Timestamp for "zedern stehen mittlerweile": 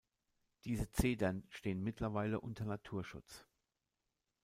0.89-2.39